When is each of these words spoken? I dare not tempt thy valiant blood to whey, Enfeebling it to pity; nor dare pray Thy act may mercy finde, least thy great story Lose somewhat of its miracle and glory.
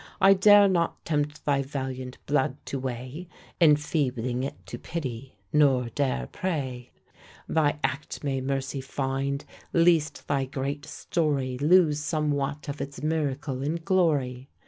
I 0.19 0.33
dare 0.33 0.67
not 0.67 1.05
tempt 1.05 1.45
thy 1.45 1.61
valiant 1.61 2.17
blood 2.25 2.57
to 2.65 2.79
whey, 2.79 3.27
Enfeebling 3.61 4.41
it 4.43 4.55
to 4.65 4.79
pity; 4.79 5.35
nor 5.53 5.89
dare 5.89 6.25
pray 6.31 6.89
Thy 7.47 7.77
act 7.83 8.23
may 8.23 8.41
mercy 8.41 8.81
finde, 8.81 9.45
least 9.73 10.27
thy 10.27 10.45
great 10.45 10.87
story 10.87 11.55
Lose 11.59 11.99
somewhat 11.99 12.67
of 12.67 12.81
its 12.81 13.03
miracle 13.03 13.61
and 13.61 13.85
glory. 13.85 14.49